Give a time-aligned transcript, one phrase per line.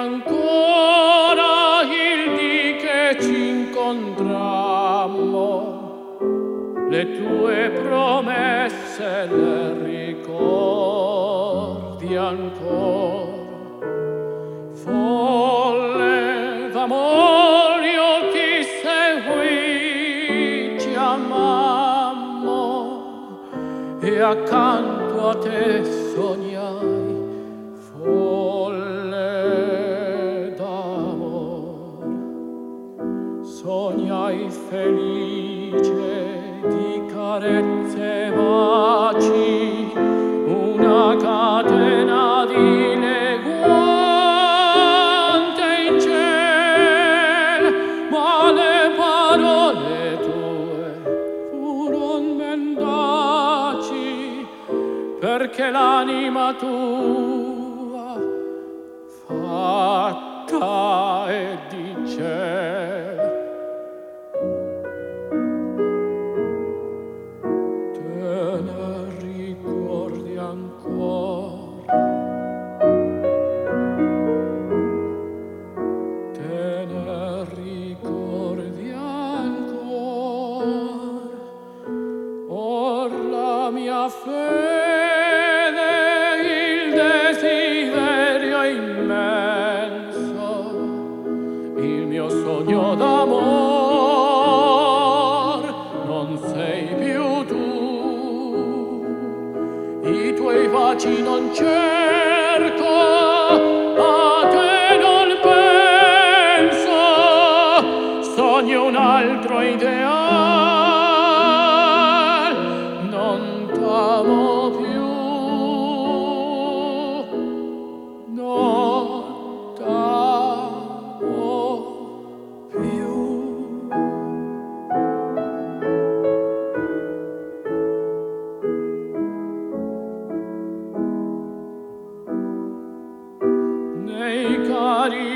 [0.00, 4.78] ancora il dì che ci incontrammo
[6.88, 10.96] le tue promesse le ricordi
[12.16, 13.38] ancora.
[14.72, 22.68] Folle d'amore oh, io ti seguì ci amammo
[24.00, 26.99] e accanto a te sognai.
[34.70, 39.92] felice di carezze baci
[40.46, 43.66] una catena di neguante
[45.88, 47.62] in ciel
[48.10, 50.86] ma le parole tue
[51.50, 54.08] furon mendaci
[55.18, 58.16] perché l'anima tua
[59.26, 60.99] fatta
[83.70, 84.40] mia fede
[86.42, 90.48] il desiderio immenso
[91.76, 93.90] il mio sogno d'amor
[96.06, 97.68] non sei più tu.
[100.02, 102.99] I tuoi baci non cerco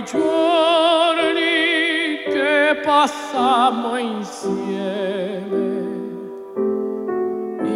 [0.00, 1.42] i giorni
[2.24, 5.58] che passammo insieme.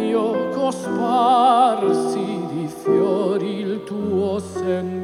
[0.07, 4.94] Io cosparsi di fiori il tuo seno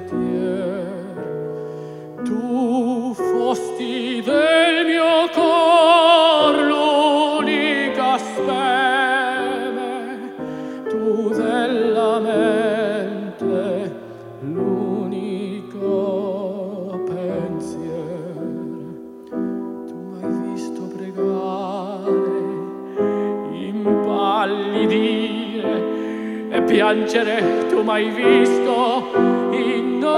[26.71, 29.11] piangere tu m'hai visto
[29.51, 30.15] innanzi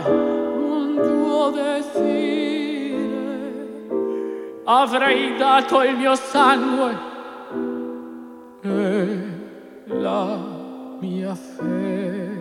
[0.10, 2.90] un tuo desire
[4.64, 6.98] avrei dato il mio sangue
[8.62, 9.18] e
[9.86, 10.38] la
[11.00, 12.41] mia fe